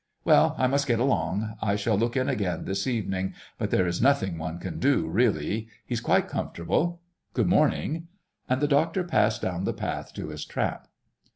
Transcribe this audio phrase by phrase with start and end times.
[0.25, 1.57] Well, I must get along.
[1.61, 5.67] I shall look in again this evening, but there is nothing one can do, really.
[5.85, 7.01] He's quite comfortable....
[7.35, 8.07] Good morning,"
[8.49, 10.87] and the Doctor passed down the path to his trap.